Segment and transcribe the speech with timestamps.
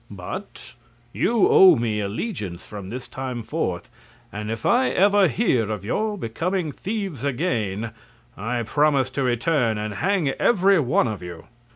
[0.09, 0.73] But
[1.13, 3.91] you owe me allegiance from this time forth,
[4.33, 7.91] and if I ever hear of your becoming thieves again,
[8.35, 11.45] I promise to return and hang every one of you."